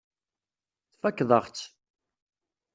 [0.93, 1.65] Tfakkeḍ-aɣ-tt.